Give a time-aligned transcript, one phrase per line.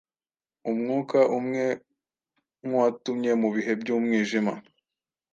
[0.71, 1.63] Umwuka umwe
[2.65, 4.53] nk’uwatumye, mu Bihe by’Umwijima,